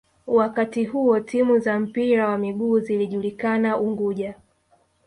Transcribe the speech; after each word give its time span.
Wakati 0.27 0.85
huo 0.85 1.19
timu 1.19 1.59
za 1.59 1.79
mpira 1.79 2.29
wa 2.29 2.37
miguu 2.37 2.79
zilijulikana 2.79 3.77
Unguja 3.77 4.35